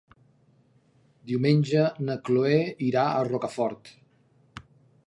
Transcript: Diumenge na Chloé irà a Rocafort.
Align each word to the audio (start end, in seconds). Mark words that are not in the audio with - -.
Diumenge 1.31 1.83
na 2.09 2.17
Chloé 2.29 2.57
irà 2.89 3.05
a 3.07 3.21
Rocafort. 3.31 3.95